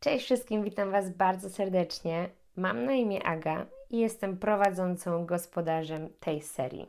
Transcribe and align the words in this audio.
Cześć 0.00 0.24
wszystkim, 0.24 0.64
witam 0.64 0.90
Was 0.90 1.10
bardzo 1.10 1.50
serdecznie. 1.50 2.28
Mam 2.56 2.84
na 2.84 2.92
imię 2.92 3.26
Aga 3.26 3.66
i 3.90 3.98
jestem 3.98 4.36
prowadzącą 4.36 5.26
gospodarzem 5.26 6.08
tej 6.20 6.42
serii. 6.42 6.88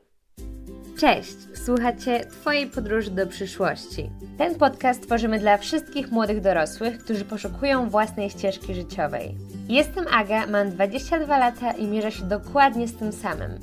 Cześć, 1.00 1.36
słuchacie 1.66 2.26
Twojej 2.26 2.68
podróży 2.68 3.12
do 3.12 3.28
przyszłości. 3.28 4.10
Ten 4.38 4.56
podcast 4.56 5.04
tworzymy 5.04 5.40
dla 5.40 5.58
wszystkich 5.58 6.12
młodych 6.12 6.42
dorosłych, 6.42 7.04
którzy 7.04 7.26
poszukują 7.26 7.90
własnej 7.90 8.30
ścieżki 8.30 8.74
życiowej. 8.74 9.36
Jestem 9.70 10.06
Aga, 10.12 10.48
mam 10.48 10.70
22 10.70 11.38
lata 11.38 11.72
i 11.72 11.88
mierzę 11.88 12.12
się 12.12 12.24
dokładnie 12.24 12.88
z 12.88 12.96
tym 12.96 13.12
samym. 13.12 13.60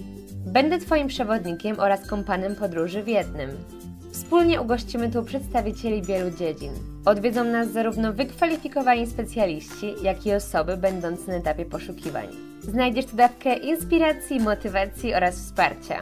Będę 0.47 0.79
Twoim 0.79 1.09
przewodnikiem 1.09 1.81
oraz 1.81 2.07
kompanem 2.07 2.55
podróży 2.55 3.03
w 3.03 3.09
jednym. 3.09 3.78
Wspólnie 4.13 4.61
ugościmy 4.61 5.11
tu 5.11 5.23
przedstawicieli 5.23 6.03
wielu 6.03 6.31
dziedzin. 6.31 6.73
Odwiedzą 7.05 7.45
nas 7.45 7.69
zarówno 7.69 8.13
wykwalifikowani 8.13 9.07
specjaliści, 9.07 9.95
jak 10.03 10.27
i 10.27 10.33
osoby 10.33 10.77
będące 10.77 11.33
na 11.33 11.39
etapie 11.39 11.65
poszukiwań. 11.65 12.27
Znajdziesz 12.61 13.07
tu 13.07 13.17
dawkę 13.17 13.57
inspiracji, 13.57 14.41
motywacji 14.41 15.15
oraz 15.15 15.35
wsparcia. 15.35 15.99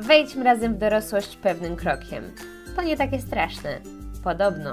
Wejdźmy 0.00 0.44
razem 0.44 0.74
w 0.74 0.78
dorosłość 0.78 1.36
pewnym 1.36 1.76
krokiem. 1.76 2.24
To 2.76 2.82
nie 2.82 2.96
takie 2.96 3.20
straszne. 3.20 3.80
Podobno. 4.24 4.72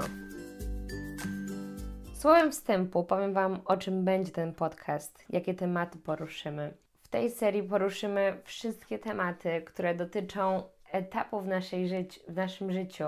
Słowem 2.18 2.52
wstępu 2.52 3.04
powiem 3.04 3.32
Wam, 3.32 3.60
o 3.64 3.76
czym 3.76 4.04
będzie 4.04 4.32
ten 4.32 4.54
podcast, 4.54 5.24
jakie 5.30 5.54
tematy 5.54 5.98
poruszymy. 5.98 6.74
W 7.02 7.08
tej 7.08 7.30
serii 7.30 7.62
poruszymy 7.62 8.36
wszystkie 8.44 8.98
tematy, 8.98 9.62
które 9.66 9.94
dotyczą 9.94 10.62
etapu 10.94 11.40
w, 11.40 11.46
naszej 11.46 11.88
życi- 11.88 12.20
w 12.28 12.34
naszym 12.34 12.72
życiu, 12.72 13.04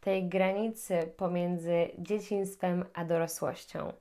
tej 0.00 0.28
granicy 0.28 0.98
pomiędzy 1.16 1.90
dzieciństwem 1.98 2.84
a 2.94 3.04
dorosłością. 3.04 3.92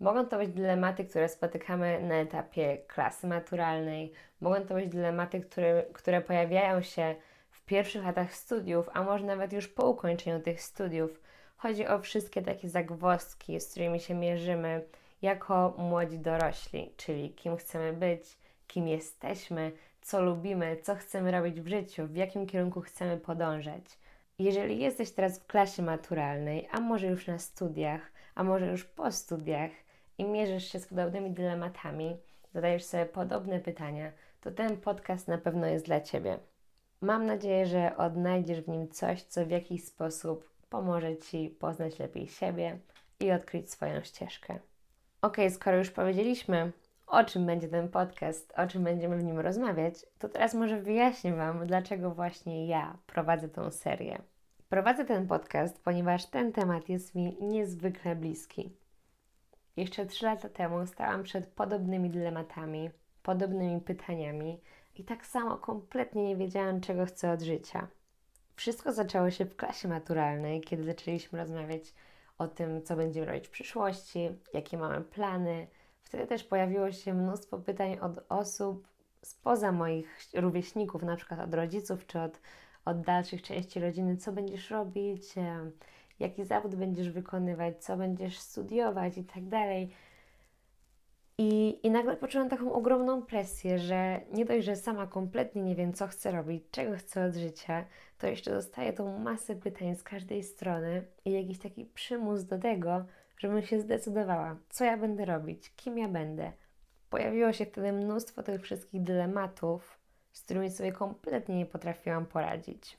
Mogą 0.00 0.26
to 0.26 0.38
być 0.38 0.50
dylematy, 0.50 1.04
które 1.04 1.28
spotykamy 1.28 2.02
na 2.02 2.14
etapie 2.14 2.78
klasy 2.78 3.26
maturalnej, 3.26 4.12
mogą 4.40 4.60
to 4.66 4.74
być 4.74 4.88
dylematy, 4.88 5.40
które, 5.40 5.84
które 5.92 6.20
pojawiają 6.20 6.82
się 6.82 7.14
w 7.50 7.64
pierwszych 7.64 8.04
latach 8.04 8.34
studiów, 8.34 8.88
a 8.92 9.02
może 9.02 9.24
nawet 9.24 9.52
już 9.52 9.68
po 9.68 9.90
ukończeniu 9.90 10.40
tych 10.40 10.62
studiów. 10.62 11.20
Chodzi 11.56 11.86
o 11.86 11.98
wszystkie 11.98 12.42
takie 12.42 12.68
zagwozdki, 12.68 13.60
z 13.60 13.70
którymi 13.70 14.00
się 14.00 14.14
mierzymy 14.14 14.84
jako 15.22 15.74
młodzi 15.78 16.18
dorośli, 16.18 16.92
czyli 16.96 17.30
kim 17.30 17.56
chcemy 17.56 17.92
być, 17.92 18.38
kim 18.66 18.88
jesteśmy, 18.88 19.72
co 20.02 20.22
lubimy, 20.22 20.76
co 20.82 20.94
chcemy 20.94 21.30
robić 21.30 21.60
w 21.60 21.68
życiu, 21.68 22.06
w 22.06 22.16
jakim 22.16 22.46
kierunku 22.46 22.80
chcemy 22.80 23.16
podążać. 23.16 23.98
Jeżeli 24.38 24.78
jesteś 24.78 25.10
teraz 25.10 25.38
w 25.38 25.46
klasie 25.46 25.82
maturalnej, 25.82 26.68
a 26.72 26.80
może 26.80 27.06
już 27.06 27.26
na 27.26 27.38
studiach, 27.38 28.12
a 28.34 28.42
może 28.44 28.66
już 28.66 28.84
po 28.84 29.12
studiach 29.12 29.70
i 30.18 30.24
mierzysz 30.24 30.72
się 30.72 30.80
z 30.80 30.86
podobnymi 30.86 31.30
dylematami, 31.30 32.16
zadajesz 32.54 32.84
sobie 32.84 33.06
podobne 33.06 33.60
pytania, 33.60 34.12
to 34.40 34.50
ten 34.50 34.76
podcast 34.76 35.28
na 35.28 35.38
pewno 35.38 35.66
jest 35.66 35.84
dla 35.84 36.00
Ciebie. 36.00 36.38
Mam 37.00 37.26
nadzieję, 37.26 37.66
że 37.66 37.96
odnajdziesz 37.96 38.60
w 38.60 38.68
nim 38.68 38.88
coś, 38.88 39.22
co 39.22 39.46
w 39.46 39.50
jakiś 39.50 39.84
sposób 39.84 40.50
pomoże 40.70 41.16
Ci 41.16 41.48
poznać 41.48 41.98
lepiej 41.98 42.28
siebie 42.28 42.78
i 43.20 43.32
odkryć 43.32 43.70
swoją 43.70 44.02
ścieżkę. 44.02 44.58
Ok, 45.22 45.36
skoro 45.50 45.76
już 45.76 45.90
powiedzieliśmy, 45.90 46.72
o 47.12 47.24
czym 47.24 47.46
będzie 47.46 47.68
ten 47.68 47.88
podcast, 47.88 48.52
o 48.56 48.66
czym 48.66 48.84
będziemy 48.84 49.16
w 49.16 49.24
nim 49.24 49.38
rozmawiać, 49.38 49.94
to 50.18 50.28
teraz 50.28 50.54
może 50.54 50.82
wyjaśnię 50.82 51.34
Wam, 51.34 51.66
dlaczego 51.66 52.10
właśnie 52.10 52.66
ja 52.66 52.98
prowadzę 53.06 53.48
tę 53.48 53.70
serię. 53.70 54.22
Prowadzę 54.68 55.04
ten 55.04 55.26
podcast, 55.26 55.84
ponieważ 55.84 56.26
ten 56.26 56.52
temat 56.52 56.88
jest 56.88 57.14
mi 57.14 57.36
niezwykle 57.40 58.16
bliski. 58.16 58.76
Jeszcze 59.76 60.06
trzy 60.06 60.24
lata 60.24 60.48
temu 60.48 60.86
stałam 60.86 61.22
przed 61.22 61.46
podobnymi 61.46 62.10
dylematami, 62.10 62.90
podobnymi 63.22 63.80
pytaniami 63.80 64.60
i 64.94 65.04
tak 65.04 65.26
samo 65.26 65.56
kompletnie 65.56 66.24
nie 66.24 66.36
wiedziałam, 66.36 66.80
czego 66.80 67.06
chcę 67.06 67.32
od 67.32 67.42
życia. 67.42 67.88
Wszystko 68.56 68.92
zaczęło 68.92 69.30
się 69.30 69.44
w 69.44 69.56
klasie 69.56 69.88
maturalnej, 69.88 70.60
kiedy 70.60 70.84
zaczęliśmy 70.84 71.38
rozmawiać 71.38 71.94
o 72.38 72.48
tym, 72.48 72.82
co 72.82 72.96
będziemy 72.96 73.26
robić 73.26 73.48
w 73.48 73.50
przyszłości, 73.50 74.28
jakie 74.54 74.78
mamy 74.78 75.00
plany. 75.00 75.66
Wtedy 76.04 76.26
też 76.26 76.44
pojawiło 76.44 76.92
się 76.92 77.14
mnóstwo 77.14 77.58
pytań 77.58 77.98
od 78.00 78.12
osób 78.28 78.88
spoza 79.22 79.72
moich 79.72 80.18
rówieśników, 80.34 81.02
na 81.02 81.16
przykład 81.16 81.40
od 81.40 81.54
rodziców 81.54 82.06
czy 82.06 82.20
od, 82.20 82.40
od 82.84 83.00
dalszych 83.00 83.42
części 83.42 83.80
rodziny, 83.80 84.16
co 84.16 84.32
będziesz 84.32 84.70
robić, 84.70 85.22
jaki 86.20 86.44
zawód 86.44 86.74
będziesz 86.74 87.10
wykonywać, 87.10 87.84
co 87.84 87.96
będziesz 87.96 88.38
studiować 88.38 89.18
i 89.18 89.24
tak 89.24 89.48
dalej. 89.48 89.90
I, 91.38 91.86
I 91.86 91.90
nagle 91.90 92.16
poczułam 92.16 92.48
taką 92.48 92.72
ogromną 92.72 93.22
presję, 93.22 93.78
że 93.78 94.20
nie 94.32 94.44
dość, 94.44 94.66
że 94.66 94.76
sama 94.76 95.06
kompletnie 95.06 95.62
nie 95.62 95.74
wiem, 95.74 95.92
co 95.92 96.06
chcę 96.06 96.30
robić, 96.30 96.64
czego 96.70 96.96
chcę 96.96 97.24
od 97.24 97.34
życia, 97.34 97.84
to 98.18 98.26
jeszcze 98.26 98.50
dostaję 98.50 98.92
tą 98.92 99.18
masę 99.18 99.56
pytań 99.56 99.96
z 99.96 100.02
każdej 100.02 100.42
strony 100.42 101.04
i 101.24 101.32
jakiś 101.32 101.58
taki 101.58 101.84
przymus 101.84 102.44
do 102.44 102.58
tego, 102.58 103.04
żebym 103.42 103.62
się 103.62 103.80
zdecydowała, 103.80 104.56
co 104.70 104.84
ja 104.84 104.96
będę 104.96 105.24
robić, 105.24 105.72
kim 105.76 105.98
ja 105.98 106.08
będę. 106.08 106.52
Pojawiło 107.10 107.52
się 107.52 107.66
wtedy 107.66 107.92
mnóstwo 107.92 108.42
tych 108.42 108.62
wszystkich 108.62 109.02
dylematów, 109.02 109.98
z 110.32 110.42
którymi 110.42 110.70
sobie 110.70 110.92
kompletnie 110.92 111.56
nie 111.56 111.66
potrafiłam 111.66 112.26
poradzić. 112.26 112.98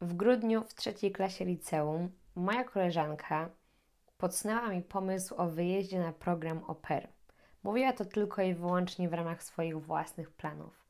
W 0.00 0.14
grudniu 0.14 0.62
w 0.62 0.74
trzeciej 0.74 1.12
klasie 1.12 1.44
liceum 1.44 2.10
moja 2.34 2.64
koleżanka 2.64 3.50
podsunęła 4.18 4.68
mi 4.68 4.82
pomysł 4.82 5.34
o 5.34 5.48
wyjeździe 5.48 5.98
na 5.98 6.12
program 6.12 6.64
OPER. 6.64 7.08
Mówiła 7.62 7.92
to 7.92 8.04
tylko 8.04 8.42
i 8.42 8.54
wyłącznie 8.54 9.08
w 9.08 9.14
ramach 9.14 9.42
swoich 9.42 9.80
własnych 9.80 10.30
planów. 10.30 10.84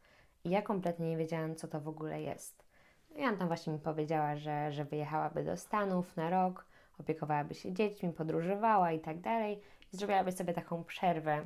I 0.44 0.50
ja 0.50 0.62
kompletnie 0.62 1.10
nie 1.10 1.16
wiedziałam, 1.16 1.54
co 1.56 1.68
to 1.68 1.80
w 1.80 1.88
ogóle 1.88 2.22
jest. 2.22 2.64
No 3.10 3.20
i 3.20 3.24
ona 3.24 3.36
tam 3.36 3.46
właśnie 3.46 3.72
mi 3.72 3.78
powiedziała, 3.78 4.36
że, 4.36 4.72
że 4.72 4.84
wyjechałaby 4.84 5.44
do 5.44 5.56
Stanów 5.56 6.16
na 6.16 6.30
rok, 6.30 6.66
opiekowałaby 7.00 7.54
się 7.54 7.72
dziećmi, 7.72 8.12
podróżowała 8.12 8.92
i 8.92 9.00
tak 9.00 9.20
dalej. 9.20 9.60
Zrobiłaby 9.90 10.32
sobie 10.32 10.52
taką 10.52 10.84
przerwę 10.84 11.44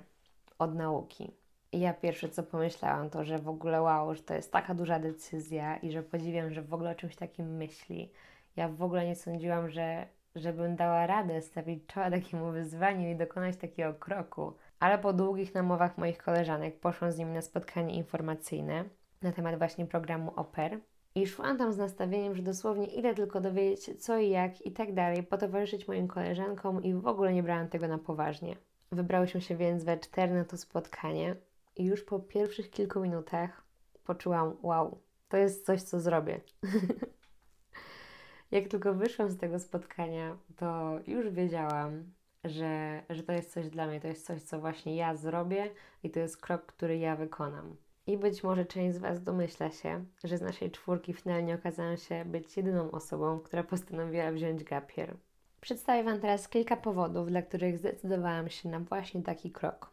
od 0.58 0.74
nauki. 0.74 1.32
I 1.72 1.80
ja 1.80 1.94
pierwsze 1.94 2.28
co 2.28 2.42
pomyślałam 2.42 3.10
to, 3.10 3.24
że 3.24 3.38
w 3.38 3.48
ogóle 3.48 3.82
wow, 3.82 4.14
że 4.14 4.22
to 4.22 4.34
jest 4.34 4.52
taka 4.52 4.74
duża 4.74 4.98
decyzja 4.98 5.76
i 5.76 5.90
że 5.90 6.02
podziwiam, 6.02 6.50
że 6.50 6.62
w 6.62 6.74
ogóle 6.74 6.90
o 6.90 6.94
czymś 6.94 7.16
takim 7.16 7.56
myśli. 7.56 8.12
Ja 8.56 8.68
w 8.68 8.82
ogóle 8.82 9.06
nie 9.06 9.16
sądziłam, 9.16 9.70
że 9.70 10.06
żebym 10.34 10.76
dała 10.76 11.06
radę 11.06 11.42
stawić 11.42 11.86
czoła 11.86 12.10
takiemu 12.10 12.52
wyzwaniu 12.52 13.10
i 13.10 13.16
dokonać 13.16 13.56
takiego 13.56 13.94
kroku. 13.94 14.52
Ale 14.80 14.98
po 14.98 15.12
długich 15.12 15.54
namowach 15.54 15.98
moich 15.98 16.18
koleżanek 16.18 16.80
poszłam 16.80 17.12
z 17.12 17.18
nimi 17.18 17.32
na 17.32 17.42
spotkanie 17.42 17.94
informacyjne 17.94 18.84
na 19.22 19.32
temat 19.32 19.58
właśnie 19.58 19.86
programu 19.86 20.32
OPER 20.36 20.80
i 21.14 21.26
szłam 21.26 21.58
tam 21.58 21.72
z 21.72 21.78
nastawieniem, 21.78 22.34
że 22.34 22.42
dosłownie 22.42 22.86
idę 22.86 23.14
tylko 23.14 23.40
dowiedzieć 23.40 23.84
się 23.84 23.94
co 23.94 24.18
i 24.18 24.30
jak 24.30 24.66
i 24.66 24.72
tak 24.72 24.94
dalej, 24.94 25.22
potowarzyszyć 25.22 25.88
moim 25.88 26.08
koleżankom 26.08 26.82
i 26.82 26.94
w 26.94 27.06
ogóle 27.06 27.32
nie 27.32 27.42
brałam 27.42 27.68
tego 27.68 27.88
na 27.88 27.98
poważnie. 27.98 28.56
Wybrałyśmy 28.92 29.40
się 29.40 29.56
więc 29.56 29.84
we 29.84 29.98
cztery 29.98 30.34
na 30.34 30.44
to 30.44 30.56
spotkanie 30.56 31.36
i 31.76 31.84
już 31.84 32.02
po 32.02 32.18
pierwszych 32.18 32.70
kilku 32.70 33.00
minutach 33.00 33.62
poczułam, 34.04 34.56
wow, 34.62 35.00
to 35.28 35.36
jest 35.36 35.66
coś, 35.66 35.82
co 35.82 36.00
zrobię. 36.00 36.40
Jak 38.50 38.68
tylko 38.68 38.94
wyszłam 38.94 39.30
z 39.30 39.38
tego 39.38 39.58
spotkania, 39.58 40.36
to 40.56 40.98
już 41.06 41.30
wiedziałam, 41.30 42.04
że, 42.44 43.02
że 43.10 43.22
to 43.22 43.32
jest 43.32 43.52
coś 43.52 43.68
dla 43.68 43.86
mnie, 43.86 44.00
to 44.00 44.08
jest 44.08 44.26
coś, 44.26 44.42
co 44.42 44.60
właśnie 44.60 44.96
ja 44.96 45.16
zrobię 45.16 45.70
i 46.02 46.10
to 46.10 46.20
jest 46.20 46.36
krok, 46.36 46.66
który 46.66 46.98
ja 46.98 47.16
wykonam. 47.16 47.76
I 48.08 48.16
być 48.16 48.42
może 48.42 48.64
część 48.64 48.96
z 48.96 48.98
Was 48.98 49.22
domyśla 49.22 49.70
się, 49.70 50.04
że 50.24 50.38
z 50.38 50.40
naszej 50.40 50.70
czwórki 50.70 51.12
finalnie 51.12 51.54
okazałam 51.54 51.96
się 51.96 52.24
być 52.24 52.56
jedyną 52.56 52.90
osobą, 52.90 53.40
która 53.40 53.62
postanowiła 53.62 54.32
wziąć 54.32 54.64
gapier. 54.64 55.16
Przedstawię 55.60 56.04
Wam 56.04 56.20
teraz 56.20 56.48
kilka 56.48 56.76
powodów, 56.76 57.28
dla 57.28 57.42
których 57.42 57.78
zdecydowałam 57.78 58.48
się 58.48 58.68
na 58.68 58.80
właśnie 58.80 59.22
taki 59.22 59.50
krok. 59.50 59.90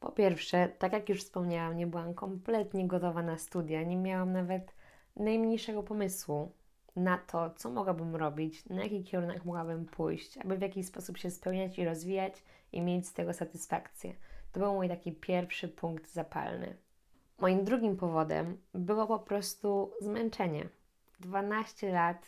Po 0.00 0.12
pierwsze, 0.12 0.68
tak 0.78 0.92
jak 0.92 1.08
już 1.08 1.22
wspomniałam, 1.22 1.76
nie 1.76 1.86
byłam 1.86 2.14
kompletnie 2.14 2.86
gotowa 2.86 3.22
na 3.22 3.38
studia, 3.38 3.82
nie 3.82 3.96
miałam 3.96 4.32
nawet 4.32 4.74
najmniejszego 5.16 5.82
pomysłu 5.82 6.52
na 6.96 7.18
to, 7.18 7.50
co 7.50 7.70
mogłabym 7.70 8.16
robić, 8.16 8.68
na 8.68 8.82
jaki 8.82 9.04
kierunek 9.04 9.44
mogłabym 9.44 9.86
pójść, 9.86 10.38
aby 10.38 10.56
w 10.56 10.62
jakiś 10.62 10.86
sposób 10.86 11.18
się 11.18 11.30
spełniać 11.30 11.78
i 11.78 11.84
rozwijać 11.84 12.42
i 12.72 12.82
mieć 12.82 13.08
z 13.08 13.12
tego 13.12 13.32
satysfakcję. 13.32 14.14
To 14.52 14.60
był 14.60 14.74
mój 14.74 14.88
taki 14.88 15.12
pierwszy 15.12 15.68
punkt 15.68 16.12
zapalny. 16.12 16.85
Moim 17.38 17.64
drugim 17.64 17.96
powodem 17.96 18.58
było 18.74 19.06
po 19.06 19.18
prostu 19.18 19.92
zmęczenie. 20.00 20.68
12 21.20 21.92
lat 21.92 22.26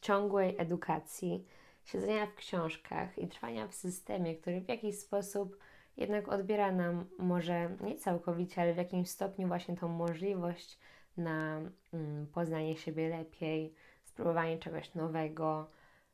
ciągłej 0.00 0.54
edukacji, 0.58 1.46
siedzenia 1.84 2.26
w 2.26 2.34
książkach 2.34 3.18
i 3.18 3.28
trwania 3.28 3.68
w 3.68 3.74
systemie, 3.74 4.36
który 4.36 4.60
w 4.60 4.68
jakiś 4.68 4.98
sposób 4.98 5.58
jednak 5.96 6.28
odbiera 6.28 6.72
nam 6.72 7.04
może 7.18 7.76
nie 7.80 7.96
całkowicie, 7.96 8.62
ale 8.62 8.74
w 8.74 8.76
jakimś 8.76 9.10
stopniu 9.10 9.48
właśnie 9.48 9.76
tą 9.76 9.88
możliwość 9.88 10.78
na 11.16 11.60
mm, 11.92 12.26
poznanie 12.26 12.76
siebie 12.76 13.08
lepiej, 13.08 13.74
spróbowanie 14.04 14.58
czegoś 14.58 14.94
nowego. 14.94 15.70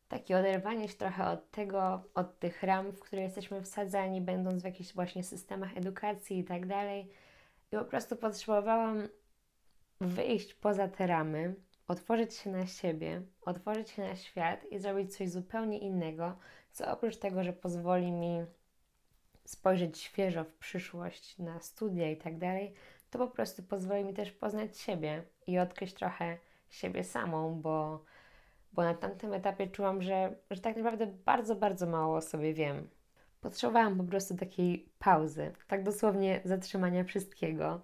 takie 0.09 0.39
oderwanie 0.39 0.89
się 0.89 0.95
trochę 0.95 1.27
od 1.27 1.51
tego, 1.51 2.03
od 2.15 2.39
tych 2.39 2.63
ram, 2.63 2.93
w 2.93 3.01
które 3.01 3.23
jesteśmy 3.23 3.63
wsadzani, 3.63 4.21
będąc 4.21 4.63
w 4.63 4.65
jakichś 4.65 4.95
właśnie 4.95 5.25
systemach 5.25 5.77
edukacji 5.77 6.39
i 6.39 6.45
tak 6.45 6.67
dalej. 6.67 7.11
I 7.73 7.77
po 7.77 7.85
prostu 7.85 8.17
potrzebowałam 8.17 9.09
wyjść 10.01 10.55
poza 10.55 10.89
te 10.89 11.07
ramy, 11.07 11.55
otworzyć 11.89 12.35
się 12.35 12.51
na 12.51 12.67
siebie, 12.67 13.23
otworzyć 13.43 13.91
się 13.91 14.03
na 14.03 14.17
świat 14.17 14.65
i 14.71 14.79
zrobić 14.79 15.17
coś 15.17 15.31
zupełnie 15.31 15.79
innego, 15.79 16.37
co 16.73 16.93
oprócz 16.93 17.17
tego, 17.17 17.45
że 17.45 17.53
pozwoli 17.53 18.13
mi 18.13 18.45
spojrzeć 19.45 19.99
świeżo 19.99 20.45
w 20.45 20.53
przyszłość 20.53 21.39
na 21.39 21.61
studia 21.61 22.11
i 22.11 22.17
tak 22.17 22.39
dalej, 22.39 22.75
to 23.11 23.19
po 23.19 23.29
prostu 23.29 23.63
pozwoli 23.63 24.05
mi 24.05 24.15
też 24.15 24.33
poznać 24.33 24.79
siebie 24.79 25.23
i 25.47 25.59
odkryć 25.59 25.95
trochę 25.95 26.39
siebie 26.71 27.05
samą, 27.05 27.61
bo, 27.61 28.05
bo 28.73 28.83
na 28.83 28.95
tamtym 28.95 29.33
etapie 29.33 29.67
czułam, 29.67 30.03
że, 30.03 30.37
że 30.51 30.61
tak 30.61 30.77
naprawdę 30.77 31.07
bardzo, 31.07 31.57
bardzo 31.57 31.87
mało 31.87 32.17
o 32.17 32.21
sobie 32.21 32.55
wiem. 32.55 32.89
Potrzebowałam 33.43 33.97
po 33.97 34.05
prostu 34.05 34.37
takiej 34.37 34.89
pauzy, 34.99 35.53
tak 35.67 35.83
dosłownie 35.83 36.41
zatrzymania 36.45 37.05
wszystkiego, 37.05 37.81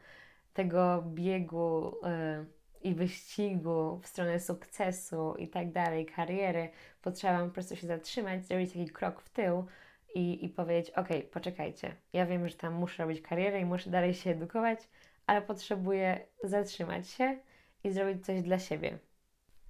tego 0.52 1.04
biegu 1.06 1.96
yy, 2.02 2.46
i 2.90 2.94
wyścigu 2.94 4.00
w 4.02 4.06
stronę 4.06 4.40
sukcesu 4.40 5.34
i 5.38 5.48
tak 5.48 5.72
dalej, 5.72 6.06
kariery. 6.06 6.68
Potrzebowałam 7.02 7.48
po 7.48 7.54
prostu 7.54 7.76
się 7.76 7.86
zatrzymać, 7.86 8.46
zrobić 8.46 8.72
taki 8.72 8.88
krok 8.88 9.20
w 9.20 9.28
tył 9.28 9.66
i, 10.14 10.44
i 10.44 10.48
powiedzieć: 10.48 10.90
OK, 10.90 11.08
poczekajcie, 11.32 11.94
ja 12.12 12.26
wiem, 12.26 12.48
że 12.48 12.54
tam 12.54 12.74
muszę 12.74 13.02
robić 13.02 13.22
karierę 13.22 13.60
i 13.60 13.64
muszę 13.64 13.90
dalej 13.90 14.14
się 14.14 14.30
edukować, 14.30 14.88
ale 15.26 15.42
potrzebuję 15.42 16.20
zatrzymać 16.44 17.10
się 17.10 17.38
i 17.84 17.90
zrobić 17.90 18.26
coś 18.26 18.42
dla 18.42 18.58
siebie. 18.58 18.98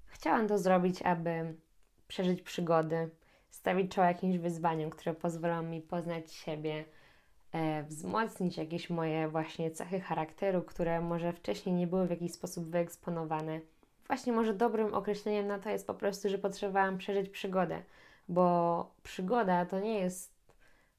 Chciałam 0.07 0.49
to 0.49 0.59
zrobić, 0.59 1.03
aby 1.03 1.55
przeżyć 2.09 2.43
przygody, 2.43 3.11
stawić 3.51 3.95
czoła 3.95 4.07
jakimś 4.07 4.39
wyzwaniom, 4.39 4.91
które 4.91 5.15
pozwolą 5.15 5.63
mi 5.63 5.81
poznać 5.81 6.33
siebie, 6.33 6.85
e, 7.53 7.83
wzmocnić 7.83 8.57
jakieś 8.57 8.91
moje 8.91 9.29
właśnie 9.29 9.71
cechy 9.71 10.01
charakteru, 10.01 10.63
które 10.63 11.01
może 11.01 11.33
wcześniej 11.33 11.75
nie 11.75 11.87
były 11.87 12.07
w 12.07 12.11
jakiś 12.11 12.33
sposób 12.33 12.65
wyeksponowane. 12.71 13.61
Właśnie 14.07 14.33
może 14.33 14.55
dobrym 14.55 14.95
określeniem 14.95 15.47
na 15.47 15.59
to 15.59 15.71
jest 15.71 15.87
po 15.87 15.95
prostu, 15.95 16.29
że 16.29 16.39
potrzebowałam 16.39 16.99
przeżyć 16.99 17.29
przygodę, 17.29 17.83
bo 18.29 18.91
przygoda 19.03 19.67
to 19.67 19.81
nie 19.81 19.99
jest 19.99 20.39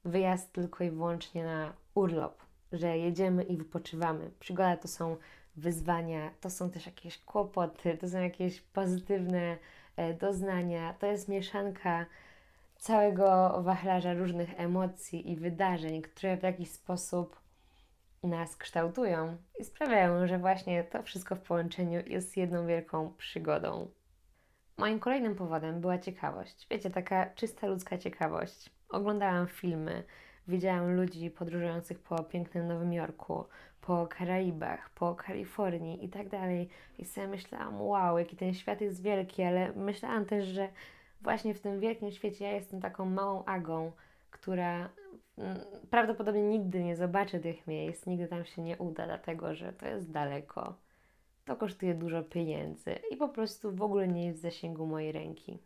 wyjazd 0.04 0.52
tylko 0.52 0.84
i 0.84 0.90
wyłącznie 0.90 1.44
na 1.44 1.72
urlop, 1.94 2.42
że 2.72 2.98
jedziemy 2.98 3.42
i 3.42 3.56
wypoczywamy. 3.56 4.30
Przygoda 4.40 4.76
to 4.76 4.88
są 4.88 5.16
wyzwania, 5.56 6.30
to 6.40 6.50
są 6.50 6.70
też 6.70 6.86
jakieś 6.86 7.18
kłopoty, 7.18 7.98
to 8.00 8.08
są 8.08 8.20
jakieś 8.20 8.60
pozytywne 8.60 9.56
e, 9.96 10.14
doznania, 10.14 10.94
to 10.94 11.06
jest 11.06 11.28
mieszanka 11.28 12.06
całego 12.80 13.58
wachlarza 13.62 14.14
różnych 14.14 14.60
emocji 14.60 15.30
i 15.30 15.36
wydarzeń, 15.36 16.02
które 16.02 16.36
w 16.36 16.42
jakiś 16.42 16.70
sposób 16.70 17.40
nas 18.22 18.56
kształtują 18.56 19.36
i 19.58 19.64
sprawiają, 19.64 20.26
że 20.26 20.38
właśnie 20.38 20.84
to 20.84 21.02
wszystko 21.02 21.36
w 21.36 21.40
połączeniu 21.40 22.00
jest 22.06 22.36
jedną 22.36 22.66
wielką 22.66 23.14
przygodą. 23.18 23.90
Moim 24.78 24.98
kolejnym 24.98 25.34
powodem 25.34 25.80
była 25.80 25.98
ciekawość. 25.98 26.66
Wiecie, 26.70 26.90
taka 26.90 27.26
czysta 27.26 27.66
ludzka 27.66 27.98
ciekawość. 27.98 28.70
Oglądałam 28.88 29.46
filmy, 29.46 30.04
widziałam 30.48 30.96
ludzi 30.96 31.30
podróżujących 31.30 31.98
po 31.98 32.24
pięknym 32.24 32.68
Nowym 32.68 32.92
Jorku, 32.92 33.44
po 33.80 34.06
Karaibach, 34.06 34.90
po 34.90 35.14
Kalifornii 35.14 36.04
i 36.04 36.08
tak 36.08 36.28
dalej. 36.28 36.68
I 36.98 37.04
sobie 37.04 37.28
myślałam, 37.28 37.82
wow, 37.82 38.18
jaki 38.18 38.36
ten 38.36 38.54
świat 38.54 38.80
jest 38.80 39.02
wielki, 39.02 39.42
ale 39.42 39.72
myślałam 39.72 40.24
też, 40.24 40.46
że 40.46 40.68
właśnie 41.22 41.54
w 41.54 41.60
tym 41.60 41.80
wielkim 41.80 42.10
świecie 42.10 42.44
ja 42.44 42.52
jestem 42.52 42.80
taką 42.80 43.04
małą 43.04 43.44
agą, 43.44 43.92
która 44.30 44.90
mm, 45.38 45.60
prawdopodobnie 45.90 46.42
nigdy 46.42 46.84
nie 46.84 46.96
zobaczy 46.96 47.40
tych 47.40 47.66
miejsc, 47.66 48.06
nigdy 48.06 48.28
tam 48.28 48.44
się 48.44 48.62
nie 48.62 48.78
uda, 48.78 49.06
dlatego 49.06 49.54
że 49.54 49.72
to 49.72 49.86
jest 49.86 50.10
daleko. 50.10 50.74
To 51.44 51.56
kosztuje 51.56 51.94
dużo 51.94 52.22
pieniędzy 52.22 52.94
i 53.10 53.16
po 53.16 53.28
prostu 53.28 53.72
w 53.72 53.82
ogóle 53.82 54.08
nie 54.08 54.26
jest 54.26 54.38
w 54.38 54.42
zasięgu 54.42 54.86
mojej 54.86 55.12
ręki. 55.12 55.58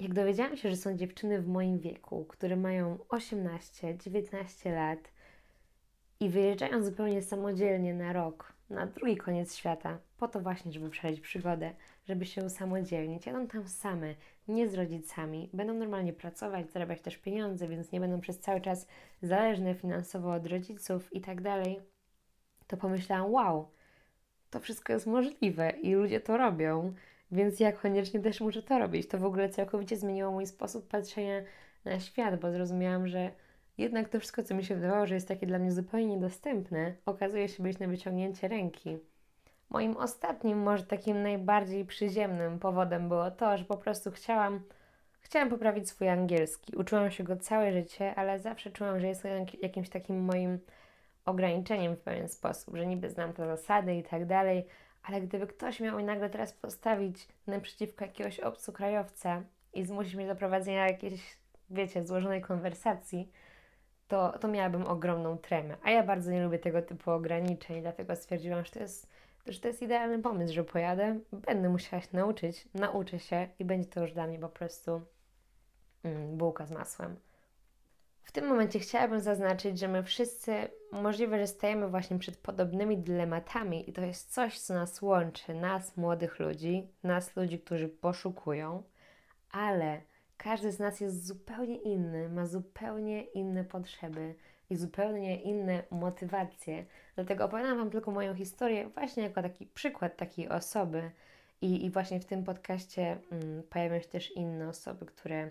Jak 0.00 0.14
dowiedziałam 0.14 0.56
się, 0.56 0.70
że 0.70 0.76
są 0.76 0.96
dziewczyny 0.96 1.40
w 1.40 1.48
moim 1.48 1.78
wieku, 1.78 2.24
które 2.24 2.56
mają 2.56 2.98
18-19 3.08 4.74
lat 4.74 4.98
i 6.20 6.28
wyjeżdżają 6.28 6.82
zupełnie 6.82 7.22
samodzielnie 7.22 7.94
na 7.94 8.12
rok, 8.12 8.52
na 8.70 8.86
drugi 8.86 9.16
koniec 9.16 9.56
świata, 9.56 9.98
po 10.18 10.28
to 10.28 10.40
właśnie, 10.40 10.72
żeby 10.72 10.90
przeżyć 10.90 11.20
przygodę, 11.20 11.74
żeby 12.04 12.26
się 12.26 12.44
usamodzielnić. 12.44 13.26
Jadą 13.26 13.46
tam 13.46 13.68
same, 13.68 14.14
nie 14.48 14.68
z 14.68 14.74
rodzicami, 14.74 15.50
będą 15.52 15.74
normalnie 15.74 16.12
pracować, 16.12 16.70
zarabiać 16.70 17.00
też 17.00 17.16
pieniądze, 17.16 17.68
więc 17.68 17.92
nie 17.92 18.00
będą 18.00 18.20
przez 18.20 18.40
cały 18.40 18.60
czas 18.60 18.86
zależne 19.22 19.74
finansowo 19.74 20.32
od 20.32 20.46
rodziców 20.46 21.12
i 21.12 21.20
tak 21.20 21.40
dalej. 21.40 21.80
To 22.66 22.76
pomyślałam, 22.76 23.32
wow, 23.32 23.68
to 24.50 24.60
wszystko 24.60 24.92
jest 24.92 25.06
możliwe 25.06 25.70
i 25.70 25.94
ludzie 25.94 26.20
to 26.20 26.36
robią, 26.36 26.94
więc 27.32 27.60
ja 27.60 27.72
koniecznie 27.72 28.20
też 28.20 28.40
muszę 28.40 28.62
to 28.62 28.78
robić. 28.78 29.08
To 29.08 29.18
w 29.18 29.24
ogóle 29.24 29.48
całkowicie 29.48 29.96
zmieniło 29.96 30.32
mój 30.32 30.46
sposób 30.46 30.88
patrzenia 30.88 31.42
na 31.84 32.00
świat, 32.00 32.40
bo 32.40 32.52
zrozumiałam, 32.52 33.08
że 33.08 33.32
jednak 33.78 34.08
to 34.08 34.20
wszystko, 34.20 34.42
co 34.42 34.54
mi 34.54 34.64
się 34.64 34.74
wydawało, 34.74 35.06
że 35.06 35.14
jest 35.14 35.28
takie 35.28 35.46
dla 35.46 35.58
mnie 35.58 35.72
zupełnie 35.72 36.06
niedostępne, 36.06 36.94
okazuje 37.06 37.48
się 37.48 37.62
być 37.62 37.78
na 37.78 37.86
wyciągnięcie 37.86 38.48
ręki. 38.48 38.98
Moim 39.72 39.96
ostatnim, 39.96 40.58
może 40.62 40.84
takim 40.84 41.22
najbardziej 41.22 41.84
przyziemnym 41.84 42.58
powodem 42.58 43.08
było 43.08 43.30
to, 43.30 43.58
że 43.58 43.64
po 43.64 43.76
prostu 43.76 44.10
chciałam, 44.10 44.60
chciałam 45.20 45.50
poprawić 45.50 45.88
swój 45.88 46.08
angielski. 46.08 46.76
Uczyłam 46.76 47.10
się 47.10 47.24
go 47.24 47.36
całe 47.36 47.72
życie, 47.72 48.14
ale 48.14 48.38
zawsze 48.38 48.70
czułam, 48.70 49.00
że 49.00 49.06
jest 49.06 49.24
jakimś 49.62 49.88
takim 49.88 50.24
moim 50.24 50.58
ograniczeniem 51.24 51.96
w 51.96 52.00
pewien 52.00 52.28
sposób, 52.28 52.76
że 52.76 52.86
niby 52.86 53.10
znam 53.10 53.32
te 53.32 53.46
zasady 53.46 53.94
i 53.94 54.02
tak 54.02 54.26
dalej, 54.26 54.66
ale 55.02 55.20
gdyby 55.20 55.46
ktoś 55.46 55.80
miał 55.80 55.98
mi 55.98 56.04
nagle 56.04 56.30
teraz 56.30 56.52
postawić 56.52 57.28
naprzeciwko 57.46 58.04
jakiegoś 58.04 58.40
obcokrajowca 58.40 59.42
i 59.74 59.84
zmusić 59.84 60.14
mnie 60.14 60.26
do 60.26 60.36
prowadzenia 60.36 60.88
jakiejś, 60.88 61.36
wiecie, 61.70 62.06
złożonej 62.06 62.40
konwersacji, 62.40 63.32
to, 64.08 64.38
to 64.38 64.48
miałabym 64.48 64.86
ogromną 64.86 65.38
tremę. 65.38 65.76
A 65.82 65.90
ja 65.90 66.02
bardzo 66.02 66.30
nie 66.30 66.44
lubię 66.44 66.58
tego 66.58 66.82
typu 66.82 67.10
ograniczeń, 67.10 67.82
dlatego 67.82 68.16
stwierdziłam, 68.16 68.64
że 68.64 68.70
to 68.70 68.78
jest, 68.78 69.11
że 69.46 69.60
to 69.60 69.68
jest 69.68 69.82
idealny 69.82 70.18
pomysł, 70.18 70.54
że 70.54 70.64
pojadę, 70.64 71.20
będę 71.32 71.68
musiała 71.68 72.02
się 72.02 72.08
nauczyć, 72.12 72.68
nauczę 72.74 73.18
się 73.18 73.48
i 73.58 73.64
będzie 73.64 73.88
to 73.88 74.00
już 74.00 74.12
dla 74.12 74.26
mnie 74.26 74.38
po 74.38 74.48
prostu 74.48 75.00
mm, 76.04 76.36
bułka 76.36 76.66
z 76.66 76.70
masłem. 76.70 77.16
W 78.22 78.32
tym 78.32 78.46
momencie 78.46 78.78
chciałabym 78.78 79.20
zaznaczyć, 79.20 79.78
że 79.78 79.88
my 79.88 80.02
wszyscy 80.02 80.52
możliwe, 80.92 81.38
że 81.38 81.46
stajemy 81.46 81.88
właśnie 81.88 82.18
przed 82.18 82.36
podobnymi 82.36 82.98
dylematami 82.98 83.90
i 83.90 83.92
to 83.92 84.00
jest 84.00 84.32
coś, 84.32 84.60
co 84.60 84.74
nas 84.74 85.02
łączy, 85.02 85.54
nas 85.54 85.96
młodych 85.96 86.38
ludzi, 86.38 86.88
nas 87.02 87.36
ludzi, 87.36 87.58
którzy 87.58 87.88
poszukują, 87.88 88.82
ale 89.50 90.00
każdy 90.36 90.72
z 90.72 90.78
nas 90.78 91.00
jest 91.00 91.26
zupełnie 91.26 91.76
inny, 91.76 92.28
ma 92.28 92.46
zupełnie 92.46 93.22
inne 93.22 93.64
potrzeby 93.64 94.34
i 94.72 94.76
zupełnie 94.76 95.42
inne 95.42 95.82
motywacje. 95.90 96.84
Dlatego 97.14 97.44
opowiadam 97.44 97.78
Wam 97.78 97.90
tylko 97.90 98.10
moją 98.10 98.34
historię 98.34 98.88
właśnie 98.88 99.22
jako 99.22 99.42
taki 99.42 99.66
przykład 99.66 100.16
takiej 100.16 100.48
osoby. 100.48 101.10
I, 101.60 101.84
i 101.84 101.90
właśnie 101.90 102.20
w 102.20 102.24
tym 102.24 102.44
podcaście 102.44 103.18
mm, 103.32 103.62
pojawią 103.62 104.00
się 104.00 104.08
też 104.08 104.36
inne 104.36 104.68
osoby, 104.68 105.06
które 105.06 105.50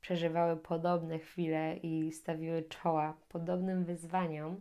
przeżywały 0.00 0.56
podobne 0.56 1.18
chwile 1.18 1.76
i 1.76 2.12
stawiły 2.12 2.62
czoła 2.62 3.16
podobnym 3.28 3.84
wyzwaniom, 3.84 4.60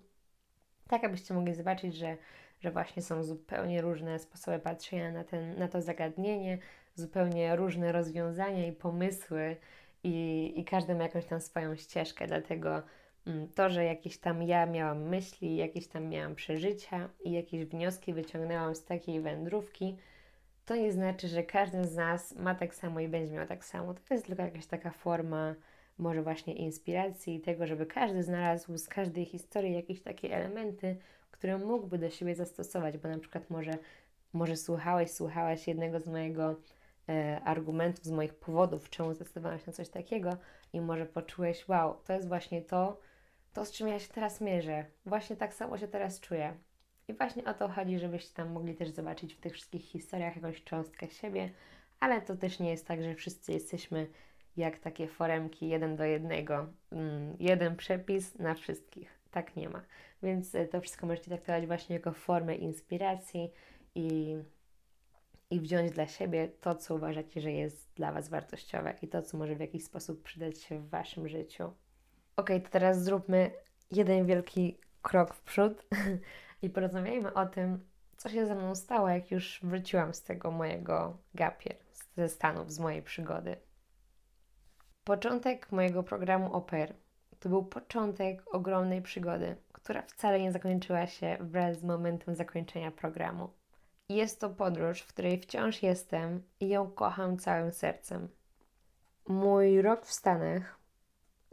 tak 0.87 1.03
abyście 1.03 1.33
mogli 1.33 1.53
zobaczyć, 1.53 1.95
że, 1.95 2.17
że 2.59 2.71
właśnie 2.71 3.01
są 3.01 3.23
zupełnie 3.23 3.81
różne 3.81 4.19
sposoby 4.19 4.59
patrzenia 4.59 5.11
na, 5.11 5.23
ten, 5.23 5.59
na 5.59 5.67
to 5.67 5.81
zagadnienie, 5.81 6.57
zupełnie 6.95 7.55
różne 7.55 7.91
rozwiązania 7.91 8.67
i 8.67 8.71
pomysły, 8.71 9.57
i, 10.03 10.53
i 10.55 10.65
każdy 10.65 10.95
ma 10.95 11.03
jakąś 11.03 11.25
tam 11.25 11.41
swoją 11.41 11.75
ścieżkę, 11.75 12.27
dlatego 12.27 12.81
to, 13.55 13.69
że 13.69 13.83
jakieś 13.83 14.17
tam 14.17 14.43
ja 14.43 14.65
miałam 14.65 15.01
myśli, 15.01 15.55
jakieś 15.55 15.87
tam 15.87 16.09
miałam 16.09 16.35
przeżycia 16.35 17.09
i 17.23 17.31
jakieś 17.31 17.65
wnioski 17.65 18.13
wyciągnęłam 18.13 18.75
z 18.75 18.83
takiej 18.83 19.21
wędrówki, 19.21 19.97
to 20.65 20.75
nie 20.75 20.91
znaczy, 20.91 21.27
że 21.27 21.43
każdy 21.43 21.87
z 21.87 21.95
nas 21.95 22.35
ma 22.35 22.55
tak 22.55 22.75
samo 22.75 22.99
i 22.99 23.07
będzie 23.07 23.33
miał 23.33 23.47
tak 23.47 23.65
samo. 23.65 23.93
To 23.93 24.13
jest 24.13 24.25
tylko 24.25 24.41
jakaś 24.41 24.65
taka 24.65 24.91
forma, 24.91 25.55
może 25.97 26.23
właśnie 26.23 26.53
inspiracji 26.53 27.35
i 27.35 27.41
tego, 27.41 27.67
żeby 27.67 27.85
każdy 27.85 28.23
znalazł 28.23 28.77
z 28.77 28.87
każdej 28.87 29.25
historii 29.25 29.73
jakieś 29.73 30.01
takie 30.01 30.35
elementy, 30.35 30.97
które 31.31 31.57
mógłby 31.57 31.97
do 31.97 32.09
siebie 32.09 32.35
zastosować, 32.35 32.97
bo 32.97 33.09
na 33.09 33.19
przykład 33.19 33.49
może, 33.49 33.77
może 34.33 34.57
słuchałeś, 34.57 35.11
słuchałaś 35.11 35.67
jednego 35.67 35.99
z 35.99 36.07
mojego 36.07 36.55
e, 37.09 37.41
argumentów, 37.43 38.05
z 38.05 38.11
moich 38.11 38.33
powodów, 38.33 38.89
czemu 38.89 39.13
zdecydowałeś 39.13 39.65
na 39.65 39.73
coś 39.73 39.89
takiego 39.89 40.37
i 40.73 40.81
może 40.81 41.05
poczułeś, 41.05 41.67
wow, 41.67 41.97
to 42.05 42.13
jest 42.13 42.27
właśnie 42.27 42.61
to, 42.61 42.97
to 43.53 43.65
z 43.65 43.71
czym 43.71 43.87
ja 43.87 43.99
się 43.99 44.07
teraz 44.07 44.41
mierzę. 44.41 44.85
Właśnie 45.05 45.35
tak 45.35 45.53
samo 45.53 45.77
się 45.77 45.87
teraz 45.87 46.19
czuję. 46.19 46.53
I 47.07 47.13
właśnie 47.13 47.45
o 47.45 47.53
to 47.53 47.67
chodzi, 47.67 47.99
żebyście 47.99 48.33
tam 48.33 48.51
mogli 48.51 48.75
też 48.75 48.89
zobaczyć 48.89 49.33
w 49.33 49.39
tych 49.39 49.53
wszystkich 49.53 49.83
historiach 49.83 50.35
jakąś 50.35 50.63
cząstkę 50.63 51.07
siebie, 51.07 51.49
ale 51.99 52.21
to 52.21 52.35
też 52.35 52.59
nie 52.59 52.69
jest 52.69 52.87
tak, 52.87 53.03
że 53.03 53.15
wszyscy 53.15 53.51
jesteśmy 53.51 54.07
jak 54.57 54.79
takie 54.79 55.07
foremki 55.07 55.69
jeden 55.69 55.95
do 55.95 56.03
jednego, 56.03 56.67
mm, 56.91 57.35
jeden 57.39 57.75
przepis 57.75 58.39
na 58.39 58.53
wszystkich. 58.53 59.19
Tak 59.31 59.55
nie 59.55 59.69
ma. 59.69 59.81
Więc 60.23 60.55
e, 60.55 60.65
to 60.65 60.81
wszystko 60.81 61.07
możecie 61.07 61.25
traktować 61.25 61.67
właśnie 61.67 61.95
jako 61.95 62.11
formę 62.11 62.55
inspiracji 62.55 63.51
i, 63.95 64.37
i 65.49 65.59
wziąć 65.59 65.91
dla 65.91 66.07
siebie 66.07 66.49
to, 66.61 66.75
co 66.75 66.95
uważacie, 66.95 67.41
że 67.41 67.51
jest 67.51 67.93
dla 67.95 68.11
Was 68.11 68.29
wartościowe 68.29 68.93
i 69.01 69.07
to, 69.07 69.21
co 69.21 69.37
może 69.37 69.55
w 69.55 69.59
jakiś 69.59 69.83
sposób 69.83 70.23
przydać 70.23 70.61
się 70.61 70.79
w 70.79 70.89
Waszym 70.89 71.27
życiu. 71.27 71.73
Ok, 72.35 72.49
to 72.63 72.69
teraz 72.69 73.03
zróbmy 73.03 73.51
jeden 73.91 74.25
wielki 74.25 74.77
krok 75.01 75.33
w 75.33 75.41
przód 75.41 75.85
i 76.61 76.69
porozmawiajmy 76.69 77.33
o 77.33 77.45
tym, 77.45 77.85
co 78.17 78.29
się 78.29 78.45
ze 78.45 78.55
mną 78.55 78.75
stało, 78.75 79.09
jak 79.09 79.31
już 79.31 79.59
wróciłam 79.63 80.13
z 80.13 80.23
tego 80.23 80.51
mojego 80.51 81.17
gapier, 81.35 81.75
ze 82.17 82.29
Stanów, 82.29 82.71
z 82.71 82.79
mojej 82.79 83.01
przygody. 83.01 83.57
Początek 85.03 85.71
mojego 85.71 86.03
programu 86.03 86.53
OPER 86.53 86.93
to 87.39 87.49
był 87.49 87.65
początek 87.65 88.55
ogromnej 88.55 89.01
przygody, 89.01 89.55
która 89.71 90.01
wcale 90.01 90.39
nie 90.39 90.51
zakończyła 90.51 91.07
się 91.07 91.37
wraz 91.39 91.79
z 91.79 91.83
momentem 91.83 92.35
zakończenia 92.35 92.91
programu. 92.91 93.49
Jest 94.09 94.39
to 94.39 94.49
podróż, 94.49 95.01
w 95.01 95.07
której 95.07 95.39
wciąż 95.39 95.83
jestem 95.83 96.43
i 96.59 96.67
ją 96.67 96.91
kocham 96.91 97.37
całym 97.37 97.71
sercem. 97.71 98.29
Mój 99.27 99.81
rok 99.81 100.05
w 100.05 100.11
Stanach 100.11 100.80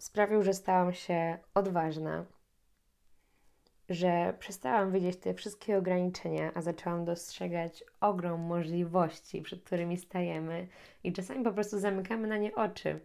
sprawił, 0.01 0.43
że 0.43 0.55
stałam 0.55 0.93
się 0.93 1.39
odważna, 1.55 2.25
że 3.89 4.35
przestałam 4.39 4.93
widzieć 4.93 5.17
te 5.17 5.35
wszystkie 5.35 5.79
ograniczenia, 5.79 6.53
a 6.55 6.63
zaczęłam 6.63 7.05
dostrzegać 7.05 7.85
ogrom 8.01 8.41
możliwości, 8.41 9.43
przed 9.43 9.63
którymi 9.63 9.97
stajemy 9.97 10.69
i 11.05 11.13
czasami 11.13 11.45
po 11.45 11.53
prostu 11.53 11.79
zamykamy 11.79 12.29
na 12.29 12.37
nie 12.37 12.55
oczy. 12.55 13.01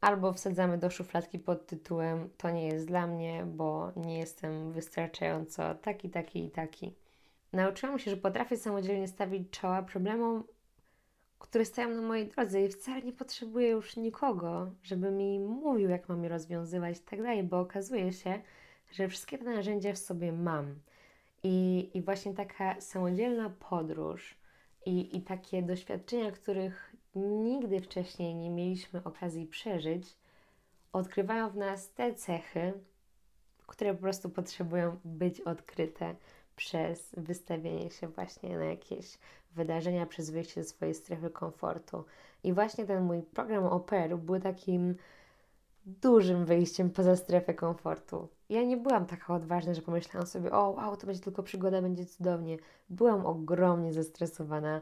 Albo 0.00 0.32
wsadzamy 0.32 0.78
do 0.78 0.90
szufladki 0.90 1.38
pod 1.38 1.66
tytułem 1.66 2.30
to 2.36 2.50
nie 2.50 2.66
jest 2.66 2.86
dla 2.86 3.06
mnie, 3.06 3.44
bo 3.46 3.92
nie 3.96 4.18
jestem 4.18 4.72
wystarczająco 4.72 5.74
taki, 5.74 6.10
taki 6.10 6.44
i 6.44 6.50
taki. 6.50 6.94
Nauczyłam 7.52 7.98
się, 7.98 8.10
że 8.10 8.16
potrafię 8.16 8.56
samodzielnie 8.56 9.08
stawić 9.08 9.50
czoła 9.50 9.82
problemom, 9.82 10.44
które 11.54 11.64
stoją 11.64 11.88
na 11.88 12.02
mojej 12.02 12.28
drodze 12.28 12.62
i 12.62 12.68
wcale 12.68 13.02
nie 13.02 13.12
potrzebuję 13.12 13.68
już 13.68 13.96
nikogo, 13.96 14.70
żeby 14.82 15.10
mi 15.10 15.38
mówił, 15.38 15.88
jak 15.88 16.08
mam 16.08 16.22
je 16.22 16.28
rozwiązywać 16.28 16.96
i 16.98 17.00
tak 17.00 17.22
dalej, 17.22 17.42
bo 17.42 17.60
okazuje 17.60 18.12
się, 18.12 18.42
że 18.92 19.08
wszystkie 19.08 19.38
te 19.38 19.44
narzędzia 19.44 19.92
w 19.92 19.98
sobie 19.98 20.32
mam. 20.32 20.74
I, 21.42 21.90
i 21.94 22.02
właśnie 22.02 22.34
taka 22.34 22.80
samodzielna 22.80 23.50
podróż 23.50 24.34
i, 24.86 25.16
i 25.16 25.22
takie 25.22 25.62
doświadczenia, 25.62 26.32
których 26.32 26.96
nigdy 27.14 27.80
wcześniej 27.80 28.34
nie 28.34 28.50
mieliśmy 28.50 29.04
okazji 29.04 29.46
przeżyć, 29.46 30.16
odkrywają 30.92 31.50
w 31.50 31.56
nas 31.56 31.92
te 31.92 32.14
cechy, 32.14 32.72
które 33.66 33.94
po 33.94 34.00
prostu 34.00 34.30
potrzebują 34.30 34.96
być 35.04 35.40
odkryte 35.40 36.14
przez 36.56 37.14
wystawienie 37.16 37.90
się 37.90 38.08
właśnie 38.08 38.58
na 38.58 38.64
jakieś 38.64 39.18
wydarzenia, 39.54 40.06
przez 40.06 40.30
wyjście 40.30 40.62
ze 40.62 40.68
swojej 40.68 40.94
strefy 40.94 41.30
komfortu. 41.30 42.04
I 42.44 42.52
właśnie 42.52 42.86
ten 42.86 43.04
mój 43.04 43.22
program 43.22 43.64
Operu 43.64 44.18
był 44.18 44.40
takim 44.40 44.94
dużym 45.86 46.44
wyjściem 46.44 46.90
poza 46.90 47.16
strefę 47.16 47.54
komfortu. 47.54 48.28
Ja 48.48 48.62
nie 48.62 48.76
byłam 48.76 49.06
taka 49.06 49.34
odważna, 49.34 49.74
że 49.74 49.82
pomyślałam 49.82 50.26
sobie, 50.26 50.52
o 50.52 50.70
wow, 50.70 50.96
to 50.96 51.06
będzie 51.06 51.22
tylko 51.22 51.42
przygoda, 51.42 51.82
będzie 51.82 52.06
cudownie. 52.06 52.56
Byłam 52.90 53.26
ogromnie 53.26 53.92
zestresowana, 53.92 54.80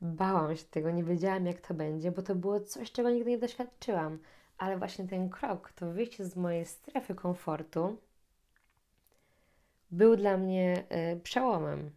bałam 0.00 0.56
się 0.56 0.64
tego, 0.64 0.90
nie 0.90 1.04
wiedziałam 1.04 1.46
jak 1.46 1.60
to 1.60 1.74
będzie, 1.74 2.10
bo 2.12 2.22
to 2.22 2.34
było 2.34 2.60
coś, 2.60 2.92
czego 2.92 3.10
nigdy 3.10 3.30
nie 3.30 3.38
doświadczyłam. 3.38 4.18
Ale 4.58 4.78
właśnie 4.78 5.08
ten 5.08 5.30
krok, 5.30 5.72
to 5.72 5.90
wyjście 5.90 6.24
z 6.24 6.36
mojej 6.36 6.64
strefy 6.64 7.14
komfortu, 7.14 7.96
był 9.90 10.16
dla 10.16 10.36
mnie 10.36 10.84
y, 11.14 11.20
przełomem. 11.20 11.90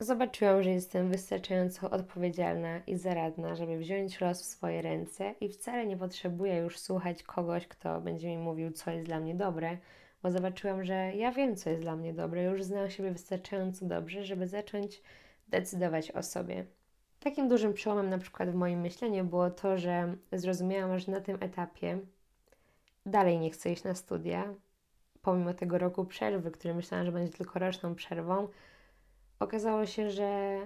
Zobaczyłam, 0.00 0.62
że 0.62 0.70
jestem 0.70 1.10
wystarczająco 1.10 1.90
odpowiedzialna 1.90 2.78
i 2.78 2.96
zaradna, 2.96 3.54
żeby 3.54 3.78
wziąć 3.78 4.20
los 4.20 4.42
w 4.42 4.44
swoje 4.44 4.82
ręce 4.82 5.34
i 5.40 5.48
wcale 5.48 5.86
nie 5.86 5.96
potrzebuję 5.96 6.56
już 6.56 6.78
słuchać 6.78 7.22
kogoś, 7.22 7.66
kto 7.66 8.00
będzie 8.00 8.28
mi 8.28 8.38
mówił, 8.38 8.70
co 8.70 8.90
jest 8.90 9.06
dla 9.06 9.20
mnie 9.20 9.34
dobre, 9.34 9.78
bo 10.22 10.30
zobaczyłam, 10.30 10.84
że 10.84 10.94
ja 10.94 11.32
wiem, 11.32 11.56
co 11.56 11.70
jest 11.70 11.82
dla 11.82 11.96
mnie 11.96 12.14
dobre, 12.14 12.44
już 12.44 12.62
znam 12.62 12.90
siebie 12.90 13.10
wystarczająco 13.10 13.86
dobrze, 13.86 14.24
żeby 14.24 14.46
zacząć 14.46 15.02
decydować 15.48 16.10
o 16.10 16.22
sobie. 16.22 16.64
Takim 17.20 17.48
dużym 17.48 17.74
przełomem 17.74 18.10
na 18.10 18.18
przykład 18.18 18.50
w 18.50 18.54
moim 18.54 18.80
myśleniu 18.80 19.24
było 19.24 19.50
to, 19.50 19.78
że 19.78 20.16
zrozumiałam, 20.32 20.98
że 20.98 21.12
na 21.12 21.20
tym 21.20 21.36
etapie 21.40 21.98
dalej 23.06 23.38
nie 23.38 23.50
chcę 23.50 23.72
iść 23.72 23.84
na 23.84 23.94
studia, 23.94 24.54
pomimo 25.22 25.54
tego 25.54 25.78
roku 25.78 26.04
przerwy, 26.04 26.50
który 26.50 26.74
myślałam, 26.74 27.06
że 27.06 27.12
będzie 27.12 27.32
tylko 27.32 27.58
roczną 27.58 27.94
przerwą, 27.94 28.48
okazało 29.40 29.86
się, 29.86 30.10
że 30.10 30.60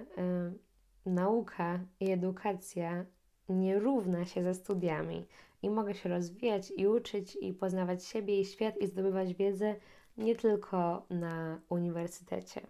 y, 1.05 1.09
nauka 1.09 1.79
i 1.99 2.11
edukacja 2.11 3.05
nie 3.49 3.79
równa 3.79 4.25
się 4.25 4.43
ze 4.43 4.53
studiami 4.53 5.27
i 5.61 5.69
mogę 5.69 5.93
się 5.93 6.09
rozwijać 6.09 6.73
i 6.77 6.87
uczyć 6.87 7.37
i 7.41 7.53
poznawać 7.53 8.05
siebie 8.05 8.39
i 8.39 8.45
świat 8.45 8.77
i 8.77 8.87
zdobywać 8.87 9.33
wiedzę 9.33 9.75
nie 10.17 10.35
tylko 10.35 11.05
na 11.09 11.59
uniwersytecie. 11.69 12.61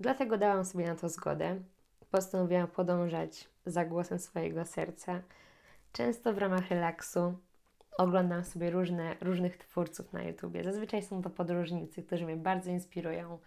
Dlatego 0.00 0.38
dałam 0.38 0.64
sobie 0.64 0.86
na 0.86 0.94
to 0.94 1.08
zgodę. 1.08 1.60
Postanowiłam 2.10 2.66
podążać 2.66 3.48
za 3.66 3.84
głosem 3.84 4.18
swojego 4.18 4.64
serca. 4.64 5.22
Często 5.92 6.32
w 6.32 6.38
ramach 6.38 6.70
relaksu 6.70 7.34
oglądam 7.98 8.44
sobie 8.44 8.70
różne, 8.70 9.16
różnych 9.20 9.58
twórców 9.58 10.12
na 10.12 10.22
YouTubie. 10.22 10.64
Zazwyczaj 10.64 11.02
są 11.02 11.22
to 11.22 11.30
podróżnicy, 11.30 12.02
którzy 12.02 12.24
mnie 12.24 12.36
bardzo 12.36 12.70
inspirują. 12.70 13.38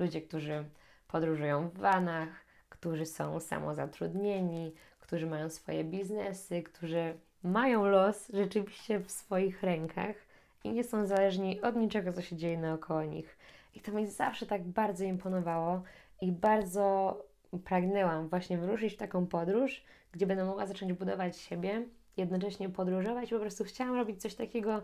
Ludzie, 0.00 0.22
którzy 0.22 0.64
podróżują 1.08 1.68
w 1.68 1.78
vanach, 1.78 2.28
którzy 2.68 3.06
są 3.06 3.40
samozatrudnieni, 3.40 4.74
którzy 5.00 5.26
mają 5.26 5.50
swoje 5.50 5.84
biznesy, 5.84 6.62
którzy 6.62 7.14
mają 7.42 7.84
los 7.86 8.28
rzeczywiście 8.28 8.98
w 8.98 9.10
swoich 9.10 9.62
rękach 9.62 10.16
i 10.64 10.72
nie 10.72 10.84
są 10.84 11.06
zależni 11.06 11.60
od 11.60 11.76
niczego, 11.76 12.12
co 12.12 12.22
się 12.22 12.36
dzieje 12.36 12.58
naokoło 12.58 13.04
nich. 13.04 13.38
I 13.74 13.80
to 13.80 13.92
mi 13.92 14.06
zawsze 14.06 14.46
tak 14.46 14.62
bardzo 14.62 15.04
imponowało 15.04 15.82
i 16.20 16.32
bardzo 16.32 17.16
pragnęłam 17.64 18.28
właśnie 18.28 18.58
wyruszyć 18.58 18.94
w 18.94 18.96
taką 18.96 19.26
podróż, 19.26 19.84
gdzie 20.12 20.26
będę 20.26 20.44
mogła 20.44 20.66
zacząć 20.66 20.92
budować 20.92 21.36
siebie, 21.36 21.86
jednocześnie 22.16 22.68
podróżować. 22.68 23.30
Po 23.30 23.38
prostu 23.38 23.64
chciałam 23.64 23.94
robić 23.94 24.22
coś 24.22 24.34
takiego, 24.34 24.82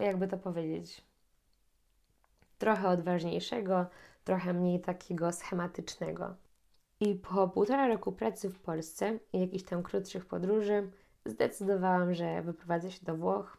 jakby 0.00 0.28
to 0.28 0.38
powiedzieć, 0.38 1.02
trochę 2.58 2.88
odważniejszego, 2.88 3.86
trochę 4.24 4.52
mniej 4.52 4.80
takiego 4.80 5.32
schematycznego. 5.32 6.34
I 7.00 7.14
po 7.14 7.48
półtora 7.48 7.88
roku 7.88 8.12
pracy 8.12 8.50
w 8.50 8.60
Polsce 8.60 9.18
i 9.32 9.40
jakichś 9.40 9.64
tam 9.64 9.82
krótszych 9.82 10.26
podróży 10.26 10.90
zdecydowałam, 11.26 12.14
że 12.14 12.42
wyprowadzę 12.42 12.90
się 12.90 13.04
do 13.04 13.16
Włoch, 13.16 13.56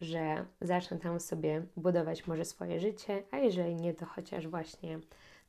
że 0.00 0.46
zacznę 0.60 0.98
tam 0.98 1.20
sobie 1.20 1.66
budować 1.76 2.26
może 2.26 2.44
swoje 2.44 2.80
życie, 2.80 3.22
a 3.30 3.38
jeżeli 3.38 3.74
nie, 3.74 3.94
to 3.94 4.06
chociaż 4.06 4.48
właśnie 4.48 5.00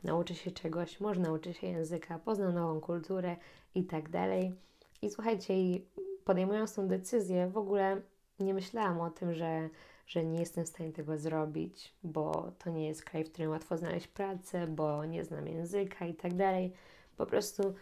nauczę 0.04 0.36
się 0.36 0.52
czegoś, 0.52 1.00
może 1.00 1.22
nauczę 1.22 1.54
się 1.54 1.68
języka, 1.68 2.20
poznam 2.20 2.54
nową 2.54 2.82
kulturę 2.82 3.36
i 3.76 3.84
tak 3.84 4.10
dalej. 4.10 4.56
I 5.02 5.10
słuchajcie, 5.10 5.54
podejmując 6.26 6.76
tą 6.76 6.88
decyzję, 6.88 7.48
w 7.48 7.58
ogóle 7.58 8.02
nie 8.40 8.54
myślałam 8.54 9.02
o 9.02 9.10
tym, 9.10 9.34
że 9.34 9.70
że 10.08 10.24
nie 10.24 10.40
jestem 10.40 10.66
w 10.66 10.70
stanie 10.70 10.92
tego 10.92 11.18
zrobić, 11.18 11.94
bo 12.04 12.52
to 12.60 12.70
nie 12.70 12.88
jest 12.88 13.04
kraj, 13.04 13.24
w 13.24 13.32
którym 13.32 13.52
łatwo 13.52 13.78
znaleźć 13.78 14.08
pracę, 14.08 14.68
bo 14.68 15.06
nie 15.06 15.24
znam 15.24 15.48
języka 15.48 16.06
i 16.06 16.14
tak 16.14 16.34
dalej. 16.34 16.74
Po 17.18 17.26
prostu 17.26 17.74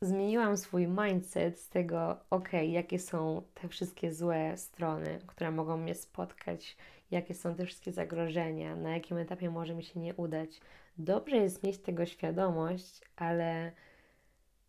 zmieniłam 0.00 0.56
swój 0.56 0.88
mindset 0.88 1.60
z 1.60 1.68
tego, 1.68 2.16
ok, 2.30 2.48
jakie 2.52 2.98
są 2.98 3.42
te 3.54 3.68
wszystkie 3.68 4.12
złe 4.12 4.56
strony, 4.56 5.18
które 5.26 5.50
mogą 5.50 5.76
mnie 5.76 5.94
spotkać, 5.94 6.76
jakie 7.10 7.34
są 7.34 7.54
te 7.54 7.66
wszystkie 7.66 7.92
zagrożenia, 7.92 8.76
na 8.76 8.90
jakim 8.90 9.16
etapie 9.16 9.50
może 9.50 9.74
mi 9.74 9.84
się 9.84 10.00
nie 10.00 10.14
udać. 10.14 10.60
Dobrze 10.98 11.36
jest 11.36 11.62
mieć 11.62 11.78
tego 11.78 12.06
świadomość, 12.06 13.00
ale 13.16 13.72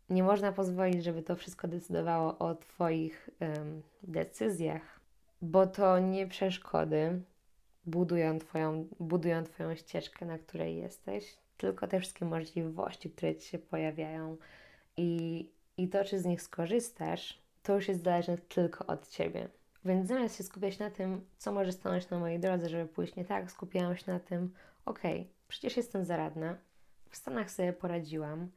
nie 0.09 0.23
można 0.23 0.51
pozwolić, 0.51 1.03
żeby 1.03 1.23
to 1.23 1.35
wszystko 1.35 1.67
decydowało 1.67 2.39
o 2.39 2.55
Twoich 2.55 3.29
um, 3.39 3.81
decyzjach, 4.03 4.96
bo 5.41 5.67
to 5.67 5.99
nie 5.99 6.27
przeszkody 6.27 7.21
budują 7.85 8.39
twoją, 8.39 8.87
budują 8.99 9.43
twoją 9.43 9.75
ścieżkę, 9.75 10.25
na 10.25 10.37
której 10.37 10.77
jesteś, 10.77 11.37
tylko 11.57 11.87
te 11.87 11.99
wszystkie 11.99 12.25
możliwości, 12.25 13.11
które 13.11 13.35
Ci 13.35 13.49
się 13.49 13.59
pojawiają 13.59 14.37
i, 14.97 15.49
i 15.77 15.89
to, 15.89 16.05
czy 16.05 16.19
z 16.19 16.25
nich 16.25 16.41
skorzystasz, 16.41 17.41
to 17.63 17.75
już 17.75 17.87
jest 17.87 18.03
zależne 18.03 18.37
tylko 18.37 18.85
od 18.85 19.07
Ciebie. 19.09 19.49
Więc 19.85 20.07
zamiast 20.07 20.37
się 20.37 20.43
skupiać 20.43 20.79
na 20.79 20.91
tym, 20.91 21.25
co 21.37 21.51
może 21.51 21.71
stanąć 21.71 22.09
na 22.09 22.19
mojej 22.19 22.39
drodze, 22.39 22.69
żeby 22.69 22.85
pójść 22.85 23.15
nie 23.15 23.25
tak, 23.25 23.51
skupiałam 23.51 23.97
się 23.97 24.11
na 24.11 24.19
tym, 24.19 24.53
okej, 24.85 25.21
okay, 25.21 25.33
przecież 25.47 25.77
jestem 25.77 26.05
zaradna, 26.05 26.57
w 27.09 27.15
Stanach 27.15 27.51
sobie 27.51 27.73
poradziłam, 27.73 28.51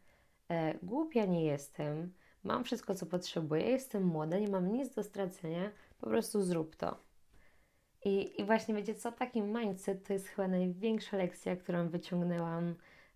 e, 0.49 0.75
głupia 0.82 1.25
nie 1.25 1.44
jestem, 1.44 2.12
mam 2.44 2.64
wszystko, 2.64 2.94
co 2.94 3.06
potrzebuję, 3.06 3.62
jestem 3.62 4.04
młoda, 4.04 4.38
nie 4.38 4.49
mam 4.49 4.72
nic 4.72 4.94
do 4.94 5.02
stracenia, 5.02 5.70
po 6.00 6.07
prostu 6.07 6.42
zrób 6.42 6.76
to. 6.76 6.97
I, 8.04 8.40
i 8.40 8.45
właśnie 8.45 8.75
wiecie 8.75 8.95
co, 8.95 9.12
taki 9.12 9.42
mindset 9.42 10.07
to 10.07 10.12
jest 10.12 10.28
chyba 10.28 10.49
największa 10.49 11.16
lekcja, 11.16 11.57
którą 11.57 11.88
wyciągnęłam 11.88 12.75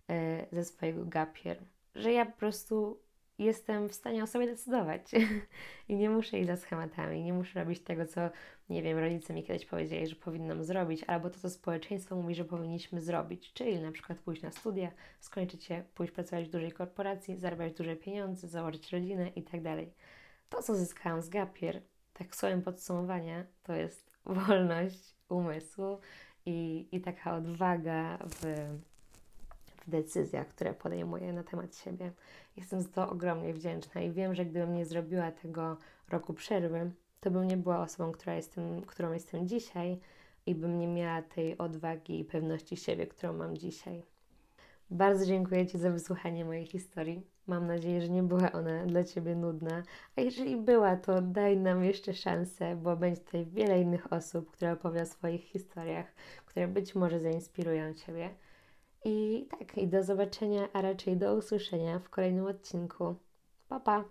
e, 0.09 0.45
ze 0.51 0.65
swojego 0.65 1.05
gapier. 1.05 1.63
Że 1.95 2.11
ja 2.11 2.25
po 2.25 2.37
prostu 2.37 2.99
jestem 3.39 3.89
w 3.89 3.93
stanie 3.93 4.23
o 4.23 4.27
sobie 4.27 4.45
decydować 4.45 5.11
i 5.89 5.95
nie 5.95 6.09
muszę 6.09 6.39
iść 6.39 6.47
za 6.47 6.57
schematami, 6.57 7.23
nie 7.23 7.33
muszę 7.33 7.59
robić 7.59 7.79
tego, 7.79 8.05
co, 8.05 8.21
nie 8.69 8.83
wiem, 8.83 8.97
rodzice 8.97 9.33
mi 9.33 9.43
kiedyś 9.43 9.65
powiedzieli, 9.65 10.07
że 10.07 10.15
powinnam 10.15 10.63
zrobić, 10.63 11.03
albo 11.03 11.29
to, 11.29 11.39
co 11.39 11.49
społeczeństwo 11.49 12.15
mówi, 12.15 12.35
że 12.35 12.45
powinniśmy 12.45 13.01
zrobić, 13.01 13.53
czyli 13.53 13.79
na 13.79 13.91
przykład 13.91 14.19
pójść 14.19 14.41
na 14.41 14.51
studia, 14.51 14.91
skończyć 15.19 15.69
je, 15.69 15.83
pójść 15.95 16.13
pracować 16.13 16.45
w 16.45 16.51
dużej 16.51 16.71
korporacji, 16.71 17.37
zarabiać 17.37 17.73
duże 17.73 17.95
pieniądze, 17.95 18.47
założyć 18.47 18.93
rodzinę 18.93 19.27
i 19.27 19.43
tak. 19.43 19.61
To, 20.49 20.63
co 20.63 20.75
zyskałam 20.75 21.21
z 21.21 21.29
Gapier, 21.29 21.81
tak 22.17 22.35
słowem 22.35 22.61
podsumowania, 22.61 23.43
to 23.63 23.73
jest 23.73 24.11
wolność 24.25 25.15
umysłu 25.29 25.99
i, 26.45 26.87
i 26.91 27.01
taka 27.01 27.35
odwaga 27.35 28.17
w, 28.17 28.41
w 29.85 29.89
decyzjach, 29.89 30.47
które 30.47 30.73
podejmuję 30.73 31.33
na 31.33 31.43
temat 31.43 31.75
siebie. 31.75 32.11
Jestem 32.57 32.81
za 32.81 32.89
to 32.89 33.09
ogromnie 33.09 33.53
wdzięczna 33.53 34.01
i 34.01 34.11
wiem, 34.11 34.35
że 34.35 34.45
gdybym 34.45 34.73
nie 34.73 34.85
zrobiła 34.85 35.31
tego 35.31 35.77
roku 36.09 36.33
przerwy, 36.33 36.91
to 37.19 37.31
bym 37.31 37.47
nie 37.47 37.57
była 37.57 37.79
osobą, 37.79 38.11
która 38.11 38.35
jestem, 38.35 38.81
którą 38.81 39.13
jestem 39.13 39.47
dzisiaj 39.47 39.99
i 40.45 40.55
bym 40.55 40.79
nie 40.79 40.87
miała 40.87 41.21
tej 41.21 41.57
odwagi 41.57 42.19
i 42.19 42.25
pewności 42.25 42.77
siebie, 42.77 43.07
którą 43.07 43.33
mam 43.33 43.57
dzisiaj. 43.57 44.03
Bardzo 44.89 45.25
dziękuję 45.25 45.67
Ci 45.67 45.77
za 45.77 45.91
wysłuchanie 45.91 46.45
mojej 46.45 46.65
historii. 46.65 47.21
Mam 47.47 47.67
nadzieję, 47.67 48.01
że 48.01 48.09
nie 48.09 48.23
była 48.23 48.51
ona 48.51 48.85
dla 48.85 49.03
Ciebie 49.03 49.35
nudna. 49.35 49.83
A 50.15 50.21
jeżeli 50.21 50.57
była, 50.57 50.95
to 50.95 51.21
daj 51.21 51.57
nam 51.57 51.83
jeszcze 51.83 52.13
szansę, 52.13 52.75
bo 52.75 52.95
będzie 52.95 53.21
tutaj 53.21 53.45
wiele 53.45 53.81
innych 53.81 54.13
osób, 54.13 54.51
które 54.51 54.71
opowie 54.71 55.01
o 55.01 55.05
swoich 55.05 55.43
historiach, 55.43 56.05
które 56.45 56.67
być 56.67 56.95
może 56.95 57.19
zainspirują 57.19 57.93
Ciebie. 57.93 58.29
I 59.05 59.47
tak, 59.59 59.77
i 59.77 59.87
do 59.87 60.03
zobaczenia, 60.03 60.67
a 60.73 60.81
raczej 60.81 61.17
do 61.17 61.35
usłyszenia 61.35 61.99
w 61.99 62.09
kolejnym 62.09 62.45
odcinku. 62.45 63.15
Pa, 63.69 63.79
pa! 63.79 64.03